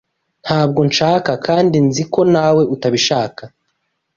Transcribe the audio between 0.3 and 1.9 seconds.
Ntabwo nshaka kandi